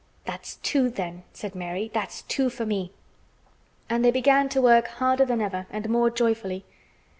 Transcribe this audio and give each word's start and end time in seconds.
"That's 0.25 0.55
two, 0.63 0.89
then," 0.89 1.21
said 1.31 1.53
Mary. 1.53 1.91
"That's 1.93 2.23
two 2.23 2.49
for 2.49 2.65
me." 2.65 2.91
And 3.87 3.97
then 3.97 4.01
they 4.01 4.09
began 4.11 4.49
to 4.49 4.59
work 4.59 4.87
harder 4.87 5.25
than 5.25 5.41
ever 5.41 5.67
and 5.69 5.87
more 5.89 6.09
joyfully. 6.09 6.65